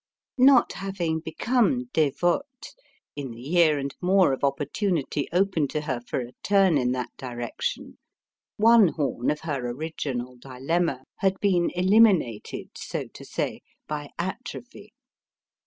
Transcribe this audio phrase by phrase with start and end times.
[0.39, 2.73] Not having become dévote
[3.15, 7.11] in the year and more of opportunity open to her for a turn in that
[7.17, 7.99] direction
[8.57, 14.91] one horn of her original dilemma had been eliminated, so to say, by atrophy.